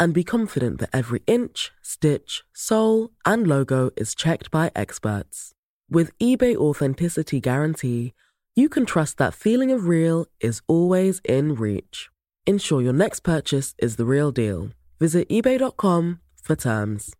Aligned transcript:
and 0.00 0.14
be 0.14 0.24
confident 0.24 0.80
that 0.80 0.90
every 0.92 1.22
inch, 1.26 1.70
stitch, 1.82 2.42
sole, 2.54 3.10
and 3.24 3.46
logo 3.46 3.90
is 3.96 4.14
checked 4.14 4.50
by 4.50 4.72
experts. 4.74 5.52
With 5.88 6.16
eBay 6.18 6.56
Authenticity 6.56 7.40
Guarantee, 7.40 8.14
you 8.56 8.68
can 8.68 8.86
trust 8.86 9.18
that 9.18 9.34
feeling 9.34 9.70
of 9.70 9.86
real 9.86 10.26
is 10.40 10.62
always 10.66 11.20
in 11.24 11.54
reach. 11.54 12.08
Ensure 12.46 12.80
your 12.80 12.94
next 12.94 13.20
purchase 13.20 13.74
is 13.78 13.96
the 13.96 14.06
real 14.06 14.32
deal. 14.32 14.70
Visit 14.98 15.28
eBay.com 15.28 16.20
for 16.42 16.56
terms. 16.56 17.14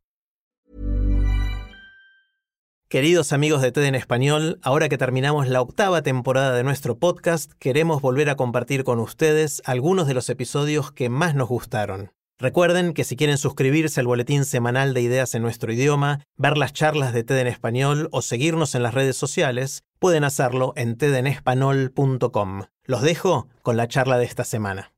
Queridos 2.88 3.32
amigos 3.32 3.62
de 3.62 3.70
TED 3.70 3.84
en 3.84 3.94
Español, 3.94 4.58
ahora 4.64 4.88
que 4.88 4.98
terminamos 4.98 5.46
la 5.46 5.60
octava 5.60 6.02
temporada 6.02 6.56
de 6.56 6.64
nuestro 6.64 6.98
podcast, 6.98 7.52
queremos 7.60 8.02
volver 8.02 8.28
a 8.30 8.34
compartir 8.34 8.82
con 8.82 8.98
ustedes 8.98 9.62
algunos 9.64 10.08
de 10.08 10.14
los 10.14 10.28
episodios 10.28 10.90
que 10.90 11.08
más 11.08 11.36
nos 11.36 11.48
gustaron. 11.48 12.10
Recuerden 12.40 12.94
que 12.94 13.04
si 13.04 13.16
quieren 13.16 13.36
suscribirse 13.36 14.00
al 14.00 14.06
boletín 14.06 14.46
semanal 14.46 14.94
de 14.94 15.02
ideas 15.02 15.34
en 15.34 15.42
nuestro 15.42 15.74
idioma, 15.74 16.20
ver 16.38 16.56
las 16.56 16.72
charlas 16.72 17.12
de 17.12 17.22
TED 17.22 17.40
en 17.40 17.46
español 17.46 18.08
o 18.12 18.22
seguirnos 18.22 18.74
en 18.74 18.82
las 18.82 18.94
redes 18.94 19.18
sociales, 19.18 19.84
pueden 19.98 20.24
hacerlo 20.24 20.72
en 20.74 20.96
tedenespanol.com. 20.96 22.62
Los 22.84 23.02
dejo 23.02 23.46
con 23.60 23.76
la 23.76 23.88
charla 23.88 24.16
de 24.16 24.24
esta 24.24 24.44
semana. 24.44 24.90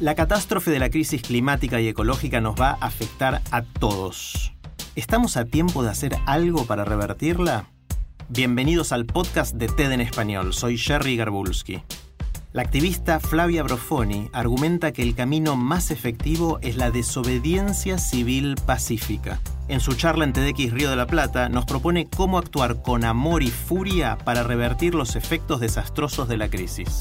La 0.00 0.16
catástrofe 0.16 0.72
de 0.72 0.80
la 0.80 0.90
crisis 0.90 1.22
climática 1.22 1.80
y 1.80 1.86
ecológica 1.86 2.40
nos 2.40 2.60
va 2.60 2.70
a 2.70 2.86
afectar 2.86 3.42
a 3.52 3.62
todos. 3.62 4.54
¿Estamos 4.96 5.36
a 5.36 5.44
tiempo 5.44 5.84
de 5.84 5.90
hacer 5.90 6.16
algo 6.26 6.66
para 6.66 6.84
revertirla? 6.84 7.70
Bienvenidos 8.28 8.90
al 8.90 9.06
podcast 9.06 9.54
de 9.54 9.68
TED 9.68 9.92
en 9.92 10.00
español. 10.00 10.52
Soy 10.52 10.76
Jerry 10.76 11.16
Garbulski. 11.16 11.84
La 12.50 12.62
activista 12.62 13.20
Flavia 13.20 13.62
Brofoni 13.62 14.30
argumenta 14.32 14.90
que 14.90 15.02
el 15.02 15.14
camino 15.14 15.54
más 15.54 15.90
efectivo 15.90 16.58
es 16.62 16.78
la 16.78 16.90
desobediencia 16.90 17.98
civil 17.98 18.54
pacífica. 18.64 19.38
En 19.68 19.80
su 19.80 19.92
charla 19.92 20.24
en 20.24 20.32
TEDx 20.32 20.72
Río 20.72 20.88
de 20.88 20.96
la 20.96 21.06
Plata 21.06 21.50
nos 21.50 21.66
propone 21.66 22.08
cómo 22.08 22.38
actuar 22.38 22.80
con 22.80 23.04
amor 23.04 23.42
y 23.42 23.50
furia 23.50 24.16
para 24.16 24.44
revertir 24.44 24.94
los 24.94 25.14
efectos 25.14 25.60
desastrosos 25.60 26.26
de 26.26 26.38
la 26.38 26.48
crisis. 26.48 27.00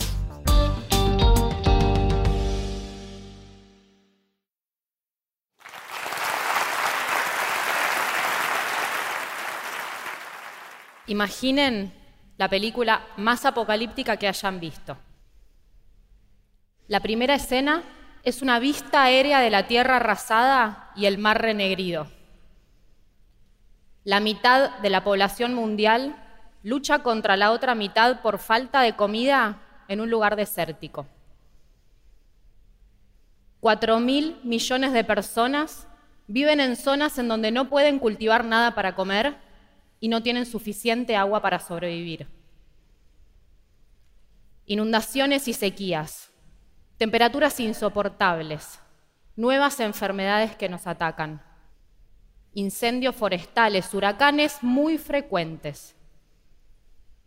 Imaginen 11.07 11.93
la 12.37 12.49
película 12.49 13.07
más 13.15 13.45
apocalíptica 13.45 14.17
que 14.17 14.27
hayan 14.27 14.59
visto. 14.59 14.97
La 16.87 17.01
primera 17.01 17.35
escena 17.35 17.83
es 18.23 18.41
una 18.41 18.59
vista 18.59 19.03
aérea 19.03 19.39
de 19.41 19.49
la 19.49 19.67
tierra 19.67 19.97
arrasada 19.97 20.91
y 20.95 21.05
el 21.05 21.17
mar 21.17 21.41
renegrido. 21.41 22.07
La 24.05 24.21
mitad 24.21 24.79
de 24.79 24.89
la 24.89 25.03
población 25.03 25.53
mundial 25.53 26.15
lucha 26.63 26.99
contra 26.99 27.35
la 27.35 27.51
otra 27.51 27.75
mitad 27.75 28.21
por 28.21 28.39
falta 28.39 28.81
de 28.81 28.95
comida 28.95 29.61
en 29.89 29.99
un 29.99 30.09
lugar 30.09 30.37
desértico. 30.37 31.07
Cuatro 33.59 33.99
mil 33.99 34.39
millones 34.43 34.93
de 34.93 35.03
personas 35.03 35.87
viven 36.27 36.61
en 36.61 36.77
zonas 36.77 37.17
en 37.17 37.27
donde 37.27 37.51
no 37.51 37.67
pueden 37.69 37.99
cultivar 37.99 38.45
nada 38.45 38.75
para 38.75 38.95
comer 38.95 39.35
y 39.99 40.07
no 40.07 40.23
tienen 40.23 40.45
suficiente 40.45 41.17
agua 41.17 41.41
para 41.41 41.59
sobrevivir. 41.59 42.27
Inundaciones 44.65 45.47
y 45.47 45.53
sequías, 45.53 46.31
temperaturas 46.97 47.59
insoportables, 47.59 48.79
nuevas 49.35 49.79
enfermedades 49.79 50.55
que 50.55 50.67
nos 50.67 50.87
atacan, 50.87 51.41
incendios 52.53 53.15
forestales, 53.15 53.93
huracanes 53.93 54.57
muy 54.63 54.97
frecuentes, 54.97 55.95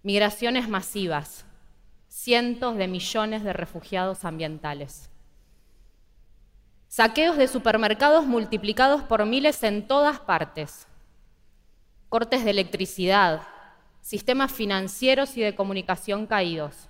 migraciones 0.03 0.69
masivas, 0.69 1.45
cientos 2.09 2.77
de 2.77 2.89
millones 2.89 3.45
de 3.45 3.53
refugiados 3.53 4.25
ambientales. 4.25 5.09
Saqueos 6.89 7.37
de 7.37 7.47
supermercados 7.47 8.27
multiplicados 8.27 9.03
por 9.05 9.25
miles 9.25 9.63
en 9.63 9.87
todas 9.87 10.19
partes. 10.19 10.89
Cortes 12.09 12.45
de 12.45 12.51
electricidad, 12.51 13.43
sistemas 14.01 14.51
financieros 14.51 15.37
y 15.37 15.43
de 15.43 15.55
comunicación 15.55 16.27
caídos 16.27 16.90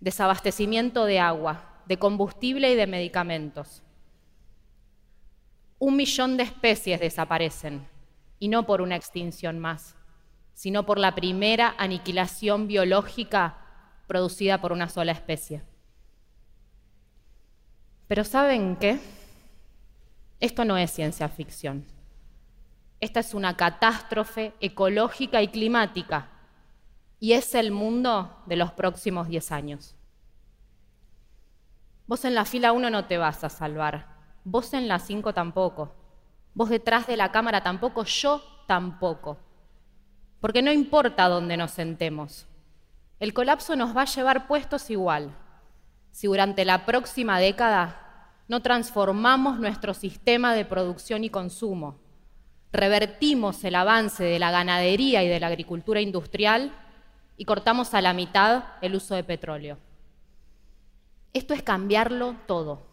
desabastecimiento 0.00 1.04
de 1.04 1.20
agua, 1.20 1.80
de 1.86 1.98
combustible 1.98 2.72
y 2.72 2.76
de 2.76 2.86
medicamentos. 2.86 3.82
Un 5.78 5.96
millón 5.96 6.36
de 6.36 6.44
especies 6.44 7.00
desaparecen, 7.00 7.86
y 8.38 8.48
no 8.48 8.66
por 8.66 8.80
una 8.80 8.96
extinción 8.96 9.58
más, 9.58 9.96
sino 10.54 10.86
por 10.86 10.98
la 10.98 11.14
primera 11.14 11.74
aniquilación 11.78 12.68
biológica 12.68 13.58
producida 14.06 14.60
por 14.60 14.72
una 14.72 14.88
sola 14.88 15.12
especie. 15.12 15.62
Pero 18.06 18.24
¿saben 18.24 18.76
qué? 18.76 19.00
Esto 20.40 20.64
no 20.64 20.76
es 20.76 20.90
ciencia 20.90 21.28
ficción. 21.28 21.84
Esta 23.00 23.20
es 23.20 23.34
una 23.34 23.56
catástrofe 23.56 24.52
ecológica 24.60 25.42
y 25.42 25.48
climática 25.48 26.28
y 27.20 27.32
es 27.32 27.54
el 27.54 27.70
mundo 27.70 28.42
de 28.46 28.56
los 28.56 28.72
próximos 28.72 29.28
10 29.28 29.52
años. 29.52 29.96
Vos 32.06 32.24
en 32.24 32.34
la 32.34 32.44
fila 32.44 32.72
1 32.72 32.90
no 32.90 33.06
te 33.06 33.16
vas 33.16 33.44
a 33.44 33.48
salvar, 33.48 34.06
vos 34.44 34.74
en 34.74 34.88
la 34.88 34.98
5 34.98 35.32
tampoco, 35.32 35.94
vos 36.52 36.68
detrás 36.68 37.06
de 37.06 37.16
la 37.16 37.32
cámara 37.32 37.62
tampoco, 37.62 38.04
yo 38.04 38.42
tampoco. 38.66 39.38
Porque 40.40 40.60
no 40.60 40.70
importa 40.70 41.28
dónde 41.28 41.56
nos 41.56 41.70
sentemos, 41.70 42.46
el 43.20 43.32
colapso 43.32 43.74
nos 43.74 43.96
va 43.96 44.02
a 44.02 44.06
llevar 44.06 44.46
puestos 44.46 44.90
igual. 44.90 45.34
Si 46.10 46.26
durante 46.26 46.64
la 46.64 46.84
próxima 46.84 47.38
década 47.38 48.32
no 48.48 48.60
transformamos 48.60 49.58
nuestro 49.58 49.94
sistema 49.94 50.52
de 50.52 50.66
producción 50.66 51.24
y 51.24 51.30
consumo, 51.30 51.98
revertimos 52.72 53.64
el 53.64 53.76
avance 53.76 54.24
de 54.24 54.38
la 54.38 54.50
ganadería 54.50 55.22
y 55.22 55.28
de 55.28 55.40
la 55.40 55.46
agricultura 55.46 56.00
industrial, 56.00 56.72
y 57.36 57.44
cortamos 57.44 57.94
a 57.94 58.00
la 58.00 58.12
mitad 58.12 58.64
el 58.80 58.94
uso 58.94 59.14
de 59.14 59.24
petróleo. 59.24 59.78
Esto 61.32 61.54
es 61.54 61.62
cambiarlo 61.62 62.36
todo, 62.46 62.86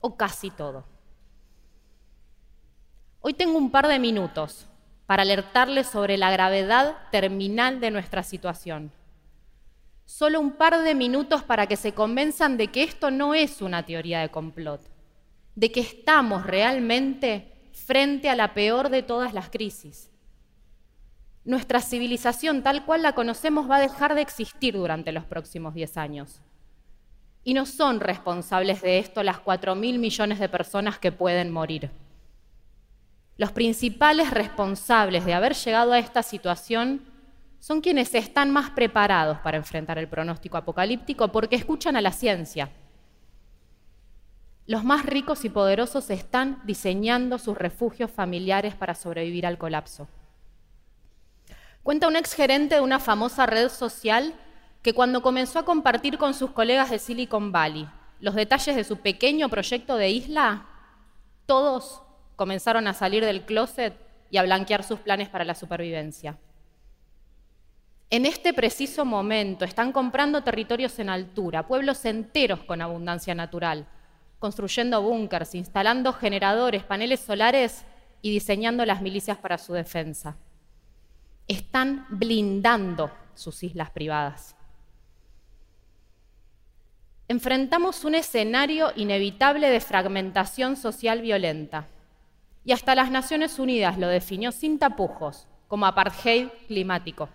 o 0.00 0.16
casi 0.16 0.50
todo. 0.50 0.84
Hoy 3.20 3.34
tengo 3.34 3.56
un 3.56 3.70
par 3.70 3.88
de 3.88 3.98
minutos 3.98 4.66
para 5.06 5.22
alertarles 5.22 5.86
sobre 5.86 6.16
la 6.16 6.30
gravedad 6.30 6.96
terminal 7.10 7.80
de 7.80 7.90
nuestra 7.90 8.22
situación. 8.22 8.92
Solo 10.04 10.40
un 10.40 10.52
par 10.52 10.82
de 10.82 10.94
minutos 10.94 11.42
para 11.42 11.66
que 11.66 11.76
se 11.76 11.94
convenzan 11.94 12.56
de 12.56 12.68
que 12.68 12.82
esto 12.82 13.10
no 13.10 13.34
es 13.34 13.62
una 13.62 13.84
teoría 13.84 14.20
de 14.20 14.30
complot, 14.30 14.80
de 15.54 15.72
que 15.72 15.80
estamos 15.80 16.46
realmente 16.46 17.70
frente 17.72 18.28
a 18.28 18.36
la 18.36 18.54
peor 18.54 18.88
de 18.88 19.02
todas 19.02 19.32
las 19.32 19.50
crisis 19.50 20.10
nuestra 21.44 21.80
civilización 21.80 22.62
tal 22.62 22.84
cual 22.84 23.02
la 23.02 23.14
conocemos 23.14 23.70
va 23.70 23.76
a 23.76 23.80
dejar 23.80 24.14
de 24.14 24.20
existir 24.20 24.74
durante 24.74 25.12
los 25.12 25.24
próximos 25.24 25.74
10 25.74 25.96
años. 25.96 26.40
Y 27.42 27.54
no 27.54 27.64
son 27.64 28.00
responsables 28.00 28.82
de 28.82 28.98
esto 28.98 29.22
las 29.22 29.38
4 29.38 29.74
mil 29.74 29.98
millones 29.98 30.38
de 30.38 30.48
personas 30.48 30.98
que 30.98 31.12
pueden 31.12 31.50
morir. 31.50 31.90
Los 33.38 33.52
principales 33.52 34.30
responsables 34.30 35.24
de 35.24 35.32
haber 35.32 35.54
llegado 35.54 35.92
a 35.92 35.98
esta 35.98 36.22
situación 36.22 37.00
son 37.58 37.80
quienes 37.80 38.14
están 38.14 38.50
más 38.50 38.70
preparados 38.70 39.38
para 39.38 39.56
enfrentar 39.56 39.96
el 39.96 40.08
pronóstico 40.08 40.58
apocalíptico 40.58 41.28
porque 41.28 41.56
escuchan 41.56 41.96
a 41.96 42.02
la 42.02 42.12
ciencia. 42.12 42.70
Los 44.66 44.84
más 44.84 45.06
ricos 45.06 45.44
y 45.46 45.48
poderosos 45.48 46.10
están 46.10 46.60
diseñando 46.64 47.38
sus 47.38 47.56
refugios 47.56 48.10
familiares 48.10 48.74
para 48.74 48.94
sobrevivir 48.94 49.46
al 49.46 49.58
colapso. 49.58 50.06
Cuenta 51.82 52.08
un 52.08 52.16
exgerente 52.16 52.74
de 52.74 52.80
una 52.80 52.98
famosa 52.98 53.46
red 53.46 53.68
social 53.68 54.34
que 54.82 54.92
cuando 54.92 55.22
comenzó 55.22 55.58
a 55.58 55.64
compartir 55.64 56.18
con 56.18 56.34
sus 56.34 56.50
colegas 56.50 56.90
de 56.90 56.98
Silicon 56.98 57.52
Valley 57.52 57.88
los 58.20 58.34
detalles 58.34 58.76
de 58.76 58.84
su 58.84 58.98
pequeño 58.98 59.48
proyecto 59.48 59.96
de 59.96 60.10
isla, 60.10 60.66
todos 61.46 62.02
comenzaron 62.36 62.86
a 62.86 62.92
salir 62.92 63.24
del 63.24 63.46
closet 63.46 63.94
y 64.30 64.36
a 64.36 64.42
blanquear 64.42 64.84
sus 64.84 65.00
planes 65.00 65.30
para 65.30 65.44
la 65.44 65.54
supervivencia. 65.54 66.38
En 68.10 68.26
este 68.26 68.52
preciso 68.52 69.04
momento 69.04 69.64
están 69.64 69.92
comprando 69.92 70.42
territorios 70.42 70.98
en 70.98 71.08
altura, 71.08 71.66
pueblos 71.66 72.04
enteros 72.04 72.60
con 72.64 72.82
abundancia 72.82 73.34
natural, 73.34 73.86
construyendo 74.38 75.00
búnkers, 75.00 75.54
instalando 75.54 76.12
generadores, 76.12 76.82
paneles 76.82 77.20
solares 77.20 77.84
y 78.20 78.30
diseñando 78.30 78.84
las 78.84 79.00
milicias 79.00 79.38
para 79.38 79.58
su 79.58 79.72
defensa. 79.72 80.36
Están 81.50 82.06
blindando 82.10 83.10
sus 83.34 83.64
islas 83.64 83.90
privadas. 83.90 84.54
Enfrentamos 87.26 88.04
un 88.04 88.14
escenario 88.14 88.92
inevitable 88.94 89.68
de 89.68 89.80
fragmentación 89.80 90.76
social 90.76 91.22
violenta. 91.22 91.88
Y 92.64 92.70
hasta 92.70 92.94
las 92.94 93.10
Naciones 93.10 93.58
Unidas 93.58 93.98
lo 93.98 94.06
definió 94.06 94.52
sin 94.52 94.78
tapujos 94.78 95.48
como 95.66 95.86
apartheid 95.86 96.50
climático. 96.68 97.28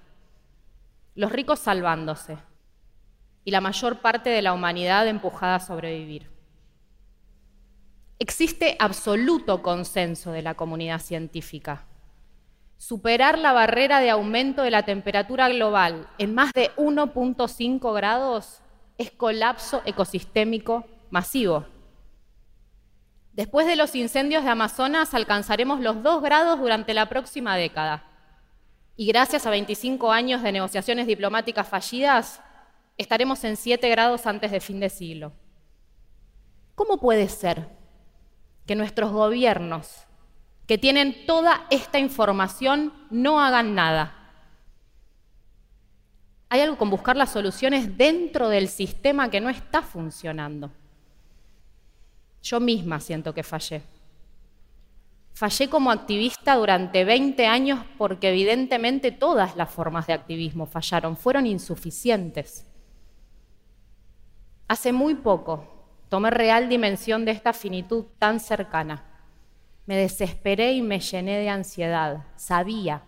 Los 1.14 1.34
ricos 1.34 1.60
salvándose 1.60 2.38
y 3.44 3.52
la 3.52 3.60
mayor 3.60 4.00
parte 4.00 4.30
de 4.30 4.42
la 4.42 4.54
humanidad 4.54 5.10
empujada 5.10 5.56
a 5.56 5.60
sobrevivir. 5.60 6.32
Existe 8.18 8.78
absoluto 8.80 9.62
consenso 9.62 10.32
de 10.32 10.42
la 10.42 10.54
comunidad 10.54 11.02
científica. 11.02 11.86
Superar 12.78 13.40
la 13.40 13.54
barrera 13.54 14.00
de 14.00 14.10
aumento 14.10 14.62
de 14.62 14.72
la 14.72 14.84
temperatura 14.84 15.50
global 15.50 16.08
en 16.18 16.36
más 16.36 16.52
de 16.54 16.72
1.5 16.76 17.94
grados 17.94 18.62
es 18.98 19.12
colapso 19.12 19.82
ecosistémico 19.86 20.86
masivo. 21.10 21.66
Después 23.34 23.68
de 23.68 23.76
los 23.76 23.96
incendios 23.96 24.44
de 24.44 24.50
Amazonas 24.50 25.14
alcanzaremos 25.14 25.82
los 25.82 26.02
2 26.04 26.22
grados 26.22 26.60
durante 26.60 26.94
la 26.94 27.08
próxima 27.10 27.58
década. 27.58 28.06
Y 28.96 29.08
gracias 29.08 29.46
a 29.46 29.50
25 29.50 30.12
años 30.12 30.42
de 30.42 30.54
negociaciones 30.54 31.06
diplomáticas 31.06 31.68
fallidas, 31.68 32.42
estaremos 32.98 33.44
en 33.44 33.58
7 33.58 33.90
grados 33.90 34.26
antes 34.26 34.52
de 34.52 34.62
fin 34.62 34.80
de 34.80 34.90
siglo. 34.90 35.34
¿Cómo 36.76 36.98
puede 36.98 37.28
ser 37.28 37.68
que 38.66 38.76
nuestros 38.76 39.12
gobiernos, 39.12 40.05
que 40.68 40.78
tienen 40.78 41.26
toda 41.26 41.68
esta 41.70 42.00
información, 42.00 42.94
no 43.10 43.40
hagan 43.40 43.76
nada. 43.76 44.14
Hay 46.50 46.62
algo 46.62 46.78
con 46.78 46.90
buscar 46.90 47.16
las 47.16 47.32
soluciones 47.32 47.98
dentro 47.98 48.50
del 48.50 48.68
sistema 48.70 49.30
que 49.30 49.42
no 49.42 49.50
está 49.50 49.82
funcionando. 49.82 50.72
Yo 52.42 52.60
misma 52.60 53.00
siento 53.00 53.34
que 53.34 53.44
fallé. 53.44 53.82
Fallé 55.34 55.70
como 55.70 55.92
activista 55.92 56.56
durante 56.56 57.04
20 57.04 57.46
años 57.46 57.84
porque 57.98 58.30
evidentemente 58.30 59.12
todas 59.12 59.58
las 59.58 59.70
formas 59.70 60.08
de 60.08 60.14
activismo 60.14 60.66
fallaron, 60.66 61.18
fueron 61.18 61.46
insuficientes. 61.46 62.66
Hace 64.68 64.94
muy 64.94 65.16
poco 65.16 65.68
tomé 66.10 66.30
real 66.30 66.70
dimensión 66.70 67.26
de 67.26 67.32
esta 67.32 67.52
finitud 67.52 68.06
tan 68.18 68.40
cercana. 68.40 69.15
Me 69.86 69.98
desesperé 69.98 70.74
y 70.74 70.82
me 70.82 71.00
llené 71.00 71.40
de 71.40 71.50
ansiedad. 71.50 72.26
Sabía 72.36 73.04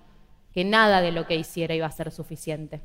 que 0.54 0.64
nada 0.64 1.02
de 1.02 1.12
lo 1.12 1.26
que 1.26 1.36
hiciera 1.36 1.76
iba 1.76 1.88
a 1.88 1.92
ser 1.92 2.12
suficiente. 2.12 2.82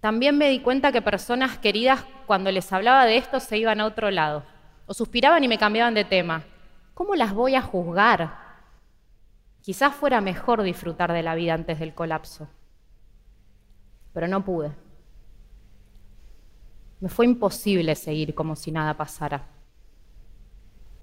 También 0.00 0.36
me 0.36 0.50
di 0.50 0.60
cuenta 0.60 0.92
que 0.92 1.00
personas 1.00 1.58
queridas, 1.58 2.04
cuando 2.26 2.50
les 2.52 2.70
hablaba 2.72 3.06
de 3.06 3.16
esto, 3.16 3.40
se 3.40 3.56
iban 3.56 3.80
a 3.80 3.86
otro 3.86 4.10
lado, 4.10 4.44
o 4.86 4.92
suspiraban 4.92 5.42
y 5.44 5.48
me 5.48 5.58
cambiaban 5.58 5.94
de 5.94 6.04
tema. 6.04 6.44
¿Cómo 6.92 7.14
las 7.14 7.32
voy 7.32 7.54
a 7.54 7.62
juzgar? 7.62 8.44
Quizás 9.62 9.94
fuera 9.94 10.20
mejor 10.20 10.62
disfrutar 10.62 11.10
de 11.12 11.22
la 11.22 11.34
vida 11.34 11.54
antes 11.54 11.78
del 11.78 11.94
colapso, 11.94 12.48
pero 14.12 14.28
no 14.28 14.44
pude. 14.44 14.72
Me 17.00 17.08
fue 17.08 17.24
imposible 17.24 17.94
seguir 17.94 18.34
como 18.34 18.56
si 18.56 18.70
nada 18.70 18.94
pasara. 18.94 19.53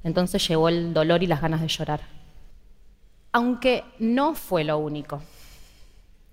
Entonces 0.03 0.47
llegó 0.47 0.69
el 0.69 0.93
dolor 0.93 1.23
y 1.23 1.27
las 1.27 1.41
ganas 1.41 1.61
de 1.61 1.67
llorar. 1.67 2.01
Aunque 3.31 3.83
no 3.99 4.33
fue 4.33 4.63
lo 4.63 4.77
único. 4.77 5.21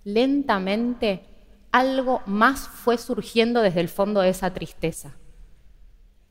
Lentamente 0.05 1.25
algo 1.70 2.23
más 2.26 2.69
fue 2.69 2.99
surgiendo 2.99 3.61
desde 3.61 3.81
el 3.81 3.88
fondo 3.88 4.20
de 4.20 4.31
esa 4.31 4.53
tristeza. 4.53 5.15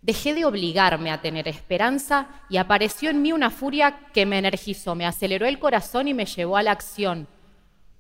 Dejé 0.01 0.34
de 0.34 0.45
obligarme 0.45 1.12
a 1.12 1.22
tener 1.22 1.48
esperanza 1.48 2.28
y 2.50 2.57
apareció 2.57 3.10
en 3.10 3.22
mí 3.22 3.31
una 3.31 3.50
furia 3.50 4.00
que 4.13 4.25
me 4.25 4.38
energizó, 4.40 4.95
me 4.95 5.06
aceleró 5.06 5.45
el 5.45 5.60
corazón 5.60 6.07
y 6.07 6.13
me 6.13 6.25
llevó 6.25 6.57
a 6.57 6.63
la 6.63 6.72
acción, 6.72 7.28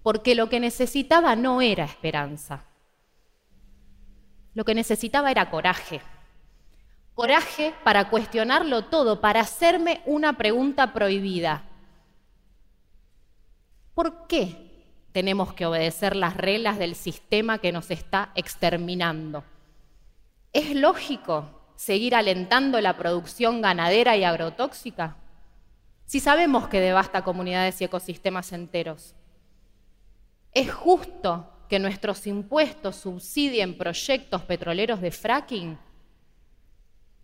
porque 0.03 0.35
lo 0.35 0.47
que 0.49 0.59
necesitaba 0.59 1.35
no 1.35 1.61
era 1.61 1.85
esperanza, 1.85 2.63
lo 4.53 4.63
que 4.63 4.73
necesitaba 4.73 5.31
era 5.31 5.49
coraje. 5.49 6.01
Coraje 7.17 7.73
para 7.83 8.11
cuestionarlo 8.11 8.83
todo, 8.83 9.21
para 9.21 9.39
hacerme 9.39 10.03
una 10.05 10.33
pregunta 10.33 10.93
prohibida. 10.93 11.63
¿Por 13.95 14.27
qué 14.27 14.93
tenemos 15.13 15.51
que 15.55 15.65
obedecer 15.65 16.15
las 16.15 16.37
reglas 16.37 16.77
del 16.77 16.93
sistema 16.93 17.57
que 17.57 17.71
nos 17.71 17.89
está 17.89 18.29
exterminando? 18.35 19.43
¿Es 20.53 20.75
lógico 20.75 21.49
seguir 21.75 22.13
alentando 22.13 22.79
la 22.81 22.97
producción 22.97 23.63
ganadera 23.63 24.15
y 24.15 24.23
agrotóxica? 24.23 25.17
Si 26.05 26.19
sabemos 26.19 26.67
que 26.67 26.79
devasta 26.79 27.23
comunidades 27.23 27.81
y 27.81 27.85
ecosistemas 27.85 28.53
enteros. 28.53 29.15
¿Es 30.53 30.71
justo 30.71 31.51
que 31.67 31.79
nuestros 31.79 32.27
impuestos 32.27 32.95
subsidien 32.97 33.75
proyectos 33.75 34.43
petroleros 34.43 35.01
de 35.01 35.09
fracking? 35.09 35.86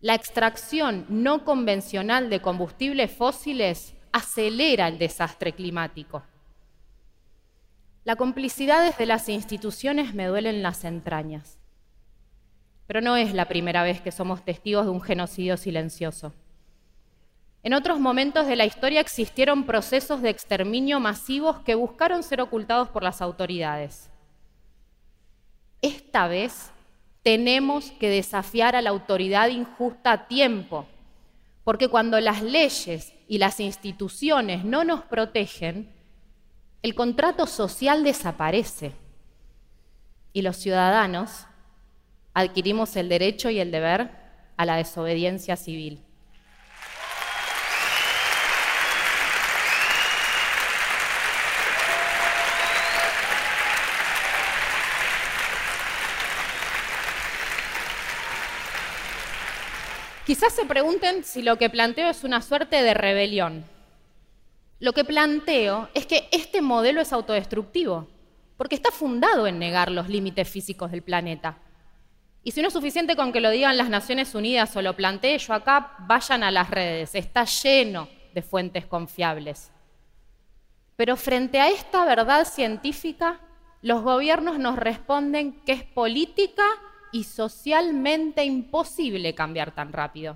La 0.04 0.16
extracción 0.16 1.06
no 1.08 1.46
convencional 1.46 2.30
de 2.30 2.42
combustibles 2.42 3.10
fósiles 3.10 3.96
acelera 4.12 4.90
el 4.90 4.98
desastre 4.98 5.54
climático. 5.54 6.24
La 8.04 8.18
complicidad 8.18 8.84
desde 8.84 9.06
las 9.06 9.30
instituciones 9.30 10.14
me 10.14 10.26
duele 10.26 10.50
en 10.50 10.62
las 10.62 10.84
entrañas. 10.84 11.58
Pero 12.86 13.00
no 13.00 13.16
es 13.16 13.34
la 13.34 13.48
primera 13.48 13.82
vez 13.82 14.02
que 14.02 14.12
somos 14.12 14.44
testigos 14.44 14.84
de 14.84 14.92
un 14.92 15.00
genocidio 15.00 15.56
silencioso. 15.56 16.34
En 17.64 17.74
otros 17.74 17.98
momentos 17.98 18.46
de 18.46 18.58
la 18.58 18.66
historia 18.66 19.00
existieron 19.00 19.64
procesos 19.64 20.22
de 20.22 20.32
exterminio 20.32 21.00
masivos 21.00 21.62
que 21.62 21.76
buscaron 21.76 22.24
ser 22.24 22.42
ocultados 22.42 22.90
por 22.90 23.04
las 23.04 23.22
autoridades. 23.22 24.12
Esta 25.82 26.28
vez 26.28 26.73
tenemos 27.24 27.92
que 27.92 28.10
desafiar 28.10 28.76
a 28.76 28.82
la 28.82 28.90
autoridad 28.90 29.48
injusta 29.48 30.12
a 30.12 30.28
tiempo, 30.28 30.86
porque 31.64 31.88
cuando 31.88 32.20
las 32.20 32.42
leyes 32.42 33.14
y 33.28 33.38
las 33.38 33.62
instituciones 33.62 34.66
no 34.66 34.84
nos 34.84 35.04
protegen, 35.06 35.90
el 36.82 36.94
contrato 36.94 37.48
social 37.48 38.04
desaparece 38.04 38.92
y 40.34 40.42
los 40.42 40.58
ciudadanos 40.58 41.48
adquirimos 42.34 42.96
el 42.98 43.08
derecho 43.08 43.50
y 43.50 43.60
el 43.60 43.72
deber 43.72 44.12
a 44.58 44.66
la 44.66 44.76
desobediencia 44.76 45.56
civil. 45.56 46.02
Quizás 60.34 60.54
se 60.54 60.66
pregunten 60.66 61.24
si 61.24 61.44
lo 61.44 61.60
que 61.60 61.70
planteo 61.70 62.10
es 62.10 62.24
una 62.24 62.42
suerte 62.42 62.82
de 62.82 62.96
rebelión. 62.96 63.64
Lo 64.80 64.92
que 64.92 65.04
planteo 65.04 65.90
es 65.94 66.08
que 66.08 66.28
este 66.32 66.60
modelo 66.60 67.02
es 67.02 67.14
autodestructivo, 67.14 68.08
porque 68.58 68.74
está 68.74 68.90
fundado 68.90 69.46
en 69.46 69.60
negar 69.60 69.92
los 69.92 70.10
límites 70.10 70.50
físicos 70.50 70.90
del 70.90 71.04
planeta. 71.04 71.60
Y 72.44 72.50
si 72.50 72.64
no 72.64 72.70
es 72.70 72.74
suficiente 72.74 73.16
con 73.16 73.32
que 73.32 73.42
lo 73.42 73.52
digan 73.52 73.78
las 73.78 73.90
Naciones 73.90 74.34
Unidas 74.34 74.76
o 74.76 74.82
lo 74.82 74.96
plantee 74.96 75.38
yo 75.38 75.54
acá, 75.54 75.98
vayan 76.00 76.42
a 76.42 76.50
las 76.50 76.68
redes, 76.68 77.14
está 77.14 77.44
lleno 77.46 78.10
de 78.34 78.42
fuentes 78.42 78.88
confiables. 78.88 79.72
Pero 80.96 81.16
frente 81.16 81.60
a 81.60 81.70
esta 81.70 82.06
verdad 82.06 82.46
científica, 82.46 83.40
los 83.84 84.02
gobiernos 84.02 84.58
nos 84.58 84.78
responden 84.78 85.62
que 85.62 85.74
es 85.74 85.84
política 85.84 86.66
y 87.14 87.24
socialmente 87.24 88.44
imposible 88.44 89.34
cambiar 89.34 89.72
tan 89.72 89.94
rápido. 89.94 90.36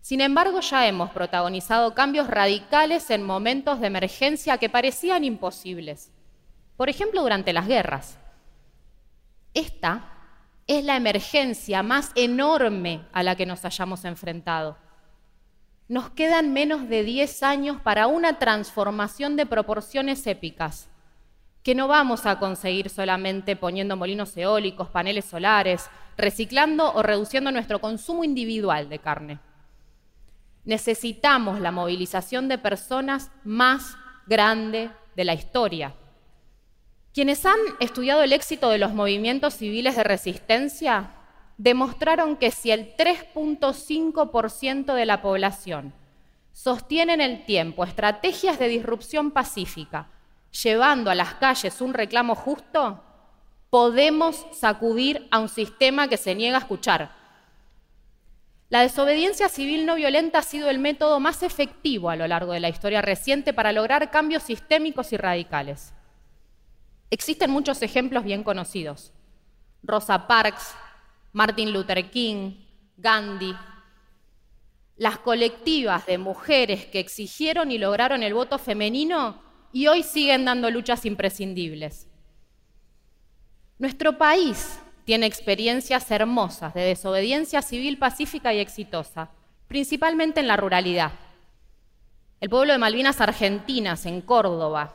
Sin 0.00 0.20
embargo, 0.20 0.60
ya 0.60 0.86
hemos 0.86 1.10
protagonizado 1.10 1.94
cambios 1.94 2.28
radicales 2.28 3.10
en 3.10 3.24
momentos 3.24 3.80
de 3.80 3.86
emergencia 3.86 4.58
que 4.58 4.68
parecían 4.68 5.24
imposibles. 5.24 6.12
Por 6.76 6.90
ejemplo, 6.90 7.22
durante 7.22 7.54
las 7.54 7.66
guerras. 7.66 8.18
Esta 9.54 10.12
es 10.66 10.84
la 10.84 10.96
emergencia 10.96 11.82
más 11.82 12.12
enorme 12.14 13.06
a 13.12 13.22
la 13.22 13.34
que 13.34 13.46
nos 13.46 13.64
hayamos 13.64 14.04
enfrentado. 14.04 14.76
Nos 15.88 16.10
quedan 16.10 16.52
menos 16.52 16.88
de 16.88 17.02
10 17.02 17.42
años 17.42 17.80
para 17.80 18.06
una 18.06 18.38
transformación 18.38 19.36
de 19.36 19.46
proporciones 19.46 20.26
épicas, 20.26 20.90
que 21.64 21.74
no 21.74 21.88
vamos 21.88 22.26
a 22.26 22.38
conseguir 22.38 22.90
solamente 22.90 23.56
poniendo 23.56 23.96
molinos 23.96 24.36
eólicos, 24.36 24.90
paneles 24.90 25.24
solares, 25.24 25.88
reciclando 26.16 26.92
o 26.92 27.02
reduciendo 27.02 27.50
nuestro 27.50 27.80
consumo 27.80 28.22
individual 28.22 28.90
de 28.90 28.98
carne. 28.98 29.38
Necesitamos 30.64 31.60
la 31.60 31.72
movilización 31.72 32.48
de 32.48 32.58
personas 32.58 33.30
más 33.44 33.96
grande 34.26 34.90
de 35.16 35.24
la 35.24 35.32
historia. 35.32 35.94
Quienes 37.14 37.46
han 37.46 37.58
estudiado 37.80 38.22
el 38.22 38.34
éxito 38.34 38.68
de 38.68 38.78
los 38.78 38.92
movimientos 38.92 39.54
civiles 39.54 39.96
de 39.96 40.04
resistencia 40.04 41.12
demostraron 41.56 42.36
que 42.36 42.50
si 42.50 42.72
el 42.72 42.94
3.5% 42.94 44.92
de 44.92 45.06
la 45.06 45.22
población 45.22 45.94
sostiene 46.52 47.14
en 47.14 47.20
el 47.22 47.46
tiempo 47.46 47.84
estrategias 47.84 48.58
de 48.58 48.68
disrupción 48.68 49.30
pacífica, 49.30 50.08
llevando 50.62 51.10
a 51.10 51.14
las 51.14 51.34
calles 51.34 51.80
un 51.80 51.94
reclamo 51.94 52.34
justo, 52.34 53.02
podemos 53.70 54.46
sacudir 54.52 55.26
a 55.30 55.40
un 55.40 55.48
sistema 55.48 56.08
que 56.08 56.16
se 56.16 56.34
niega 56.34 56.58
a 56.58 56.60
escuchar. 56.60 57.10
La 58.68 58.80
desobediencia 58.80 59.48
civil 59.48 59.84
no 59.84 59.96
violenta 59.96 60.38
ha 60.38 60.42
sido 60.42 60.70
el 60.70 60.78
método 60.78 61.20
más 61.20 61.42
efectivo 61.42 62.10
a 62.10 62.16
lo 62.16 62.26
largo 62.26 62.52
de 62.52 62.60
la 62.60 62.68
historia 62.68 63.02
reciente 63.02 63.52
para 63.52 63.72
lograr 63.72 64.10
cambios 64.10 64.44
sistémicos 64.44 65.12
y 65.12 65.16
radicales. 65.16 65.92
Existen 67.10 67.50
muchos 67.50 67.82
ejemplos 67.82 68.24
bien 68.24 68.42
conocidos. 68.42 69.12
Rosa 69.82 70.26
Parks, 70.26 70.74
Martin 71.32 71.72
Luther 71.72 72.10
King, 72.10 72.52
Gandhi, 72.96 73.54
las 74.96 75.18
colectivas 75.18 76.06
de 76.06 76.18
mujeres 76.18 76.86
que 76.86 77.00
exigieron 77.00 77.70
y 77.70 77.78
lograron 77.78 78.22
el 78.22 78.34
voto 78.34 78.58
femenino 78.58 79.43
y 79.74 79.88
hoy 79.88 80.04
siguen 80.04 80.44
dando 80.44 80.70
luchas 80.70 81.04
imprescindibles. 81.04 82.06
Nuestro 83.76 84.16
país 84.16 84.78
tiene 85.04 85.26
experiencias 85.26 86.08
hermosas 86.12 86.72
de 86.74 86.82
desobediencia 86.82 87.60
civil 87.60 87.98
pacífica 87.98 88.54
y 88.54 88.60
exitosa, 88.60 89.30
principalmente 89.66 90.38
en 90.38 90.46
la 90.46 90.56
ruralidad. 90.56 91.10
El 92.40 92.50
pueblo 92.50 92.72
de 92.72 92.78
Malvinas 92.78 93.20
Argentinas, 93.20 94.06
en 94.06 94.20
Córdoba, 94.20 94.94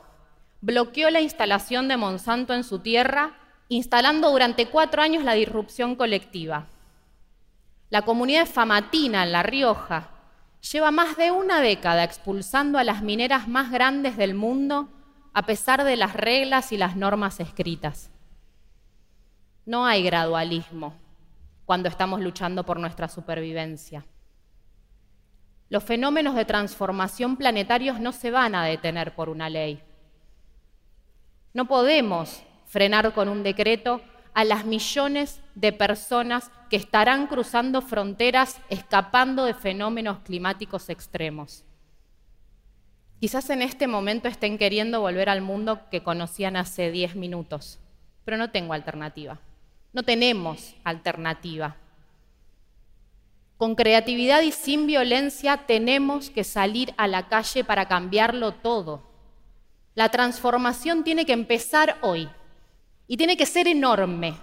bloqueó 0.62 1.10
la 1.10 1.20
instalación 1.20 1.86
de 1.86 1.98
Monsanto 1.98 2.54
en 2.54 2.64
su 2.64 2.78
tierra 2.78 3.36
instalando 3.68 4.30
durante 4.30 4.66
cuatro 4.66 5.02
años 5.02 5.24
la 5.24 5.34
disrupción 5.34 5.94
colectiva. 5.94 6.68
La 7.90 8.00
comunidad 8.00 8.46
Famatina, 8.46 9.24
en 9.24 9.32
La 9.32 9.42
Rioja, 9.42 10.08
lleva 10.60 10.90
más 10.90 11.16
de 11.16 11.30
una 11.30 11.60
década 11.60 12.04
expulsando 12.04 12.78
a 12.78 12.84
las 12.84 13.02
mineras 13.02 13.48
más 13.48 13.70
grandes 13.70 14.16
del 14.16 14.34
mundo 14.34 14.88
a 15.32 15.46
pesar 15.46 15.84
de 15.84 15.96
las 15.96 16.14
reglas 16.14 16.72
y 16.72 16.76
las 16.76 16.96
normas 16.96 17.40
escritas. 17.40 18.10
No 19.64 19.86
hay 19.86 20.02
gradualismo 20.02 20.94
cuando 21.64 21.88
estamos 21.88 22.20
luchando 22.20 22.64
por 22.64 22.80
nuestra 22.80 23.08
supervivencia. 23.08 24.04
Los 25.68 25.84
fenómenos 25.84 26.34
de 26.34 26.44
transformación 26.44 27.36
planetarios 27.36 28.00
no 28.00 28.10
se 28.10 28.32
van 28.32 28.56
a 28.56 28.64
detener 28.64 29.14
por 29.14 29.28
una 29.28 29.48
ley. 29.48 29.80
No 31.54 31.66
podemos 31.66 32.42
frenar 32.66 33.12
con 33.12 33.28
un 33.28 33.44
decreto 33.44 34.00
a 34.34 34.44
las 34.44 34.64
millones 34.64 35.40
de 35.54 35.72
personas 35.72 36.50
que 36.70 36.76
estarán 36.76 37.26
cruzando 37.26 37.82
fronteras 37.82 38.60
escapando 38.70 39.44
de 39.44 39.54
fenómenos 39.54 40.20
climáticos 40.20 40.88
extremos. 40.88 41.64
Quizás 43.18 43.50
en 43.50 43.60
este 43.60 43.88
momento 43.88 44.28
estén 44.28 44.56
queriendo 44.56 45.00
volver 45.00 45.28
al 45.28 45.42
mundo 45.42 45.80
que 45.90 46.02
conocían 46.02 46.56
hace 46.56 46.92
10 46.92 47.16
minutos, 47.16 47.80
pero 48.24 48.36
no 48.36 48.50
tengo 48.50 48.72
alternativa. 48.72 49.40
No 49.92 50.04
tenemos 50.04 50.76
alternativa. 50.84 51.76
Con 53.56 53.74
creatividad 53.74 54.40
y 54.42 54.52
sin 54.52 54.86
violencia 54.86 55.66
tenemos 55.66 56.30
que 56.30 56.44
salir 56.44 56.94
a 56.96 57.08
la 57.08 57.28
calle 57.28 57.64
para 57.64 57.88
cambiarlo 57.88 58.52
todo. 58.52 59.02
La 59.96 60.08
transformación 60.08 61.02
tiene 61.02 61.26
que 61.26 61.32
empezar 61.32 61.98
hoy 62.00 62.30
y 63.08 63.16
tiene 63.16 63.36
que 63.36 63.44
ser 63.44 63.66
enorme, 63.66 64.36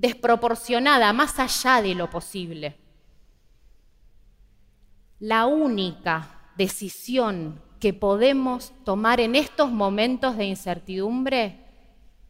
desproporcionada, 0.00 1.12
más 1.12 1.38
allá 1.38 1.82
de 1.82 1.94
lo 1.94 2.08
posible. 2.08 2.78
La 5.18 5.46
única 5.46 6.40
decisión 6.56 7.60
que 7.78 7.92
podemos 7.92 8.72
tomar 8.84 9.20
en 9.20 9.36
estos 9.36 9.70
momentos 9.70 10.38
de 10.38 10.46
incertidumbre 10.46 11.66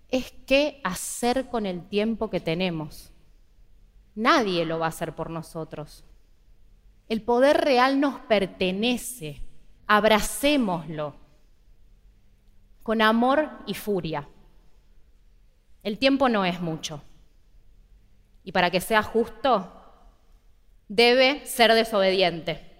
es 0.08 0.32
qué 0.46 0.80
hacer 0.82 1.48
con 1.48 1.64
el 1.64 1.88
tiempo 1.88 2.28
que 2.28 2.40
tenemos. 2.40 3.12
Nadie 4.16 4.66
lo 4.66 4.80
va 4.80 4.86
a 4.86 4.88
hacer 4.88 5.14
por 5.14 5.30
nosotros. 5.30 6.04
El 7.08 7.22
poder 7.22 7.58
real 7.58 8.00
nos 8.00 8.18
pertenece. 8.20 9.42
Abracémoslo 9.86 11.14
con 12.82 13.00
amor 13.02 13.48
y 13.66 13.74
furia. 13.74 14.28
El 15.84 15.98
tiempo 15.98 16.28
no 16.28 16.44
es 16.44 16.60
mucho. 16.60 17.02
Y 18.44 18.52
para 18.52 18.70
que 18.70 18.80
sea 18.80 19.02
justo, 19.02 19.72
debe 20.88 21.46
ser 21.46 21.72
desobediente. 21.74 22.70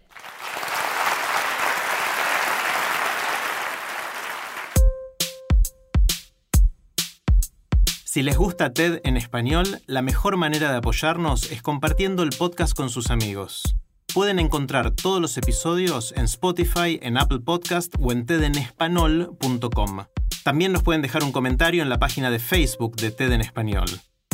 Si 8.12 8.22
les 8.22 8.36
gusta 8.36 8.72
TED 8.72 9.00
en 9.04 9.16
español, 9.16 9.82
la 9.86 10.02
mejor 10.02 10.36
manera 10.36 10.72
de 10.72 10.78
apoyarnos 10.78 11.52
es 11.52 11.62
compartiendo 11.62 12.24
el 12.24 12.30
podcast 12.30 12.76
con 12.76 12.90
sus 12.90 13.08
amigos. 13.08 13.76
Pueden 14.12 14.40
encontrar 14.40 14.90
todos 14.90 15.20
los 15.22 15.36
episodios 15.36 16.12
en 16.16 16.24
Spotify, 16.24 16.98
en 17.02 17.16
Apple 17.16 17.38
Podcast 17.38 17.94
o 18.00 18.10
en 18.10 18.26
tedenespanol.com. 18.26 20.04
También 20.42 20.72
nos 20.72 20.82
pueden 20.82 21.02
dejar 21.02 21.22
un 21.22 21.30
comentario 21.30 21.84
en 21.84 21.88
la 21.88 22.00
página 22.00 22.32
de 22.32 22.40
Facebook 22.40 22.96
de 22.96 23.12
TED 23.12 23.30
en 23.30 23.42
Español. 23.42 23.86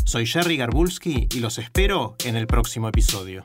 Soy 0.06 0.25
Jerry 0.25 0.56
Garbulski 0.56 1.26
y 1.34 1.40
los 1.40 1.58
espero 1.58 2.14
en 2.25 2.36
el 2.36 2.46
próximo 2.46 2.88
episodio. 2.88 3.44